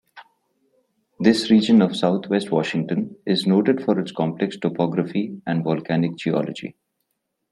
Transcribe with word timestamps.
This 1.19 1.51
region 1.51 1.79
of 1.83 1.95
Southwest 1.95 2.49
Washington 2.49 3.17
is 3.27 3.45
noted 3.45 3.83
for 3.85 3.99
its 3.99 4.11
complex 4.11 4.57
topography 4.57 5.39
and 5.45 5.63
volcanic 5.63 6.17
geology. 6.17 6.75